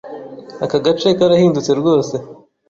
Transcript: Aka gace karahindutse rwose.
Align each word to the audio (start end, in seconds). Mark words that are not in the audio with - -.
Aka 0.63 0.77
gace 0.85 1.07
karahindutse 1.17 1.71
rwose. 1.79 2.15